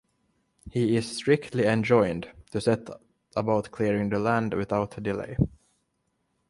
He 0.71 0.95
is 0.97 1.15
strictly 1.15 1.67
enjoined 1.67 2.31
to 2.49 2.59
set 2.59 2.89
about 3.35 3.69
clearing 3.69 4.09
the 4.09 4.17
land 4.17 4.55
without 4.55 4.99
delay. 5.03 5.37